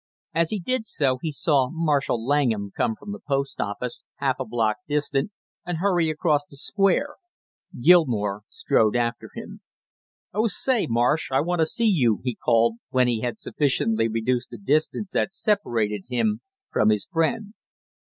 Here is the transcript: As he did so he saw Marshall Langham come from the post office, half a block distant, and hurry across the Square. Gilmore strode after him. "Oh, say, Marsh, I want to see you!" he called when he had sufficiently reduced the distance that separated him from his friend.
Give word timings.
As 0.33 0.49
he 0.49 0.59
did 0.59 0.87
so 0.87 1.19
he 1.21 1.31
saw 1.31 1.69
Marshall 1.71 2.25
Langham 2.25 2.71
come 2.75 2.95
from 2.95 3.11
the 3.11 3.19
post 3.19 3.61
office, 3.61 4.03
half 4.15 4.37
a 4.39 4.45
block 4.45 4.77
distant, 4.87 5.29
and 5.63 5.77
hurry 5.77 6.09
across 6.09 6.41
the 6.43 6.57
Square. 6.57 7.17
Gilmore 7.79 8.41
strode 8.49 8.95
after 8.95 9.29
him. 9.35 9.61
"Oh, 10.33 10.47
say, 10.47 10.87
Marsh, 10.89 11.31
I 11.31 11.41
want 11.41 11.59
to 11.59 11.67
see 11.67 11.85
you!" 11.85 12.19
he 12.23 12.33
called 12.33 12.77
when 12.89 13.07
he 13.07 13.21
had 13.21 13.39
sufficiently 13.39 14.07
reduced 14.07 14.49
the 14.49 14.57
distance 14.57 15.11
that 15.11 15.35
separated 15.35 16.05
him 16.09 16.41
from 16.71 16.89
his 16.89 17.05
friend. 17.05 17.53